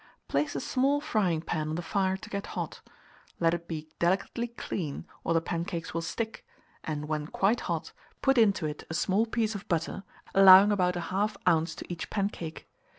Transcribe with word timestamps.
Place 0.27 0.55
a 0.55 0.59
small 0.59 0.99
frying 0.99 1.41
pan 1.41 1.69
on 1.69 1.75
the 1.75 1.83
fire 1.83 2.17
to 2.17 2.29
get 2.31 2.47
hot; 2.57 2.81
let 3.39 3.53
it 3.53 3.67
be 3.67 3.87
delicately 3.99 4.47
clean, 4.47 5.05
or 5.23 5.35
the 5.35 5.41
pancakes 5.41 5.93
will 5.93 6.01
stick, 6.01 6.43
and, 6.83 7.07
when 7.07 7.27
quite 7.27 7.59
hot, 7.59 7.91
put 8.19 8.39
into 8.39 8.65
it 8.65 8.83
a 8.89 8.95
small 8.95 9.27
piece 9.27 9.53
of 9.53 9.67
butter, 9.67 10.03
allowing 10.33 10.71
about 10.71 10.95
1/2 10.95 11.37
oz. 11.45 11.75
to 11.75 11.85
each 11.93 12.09
pancake. 12.09 12.67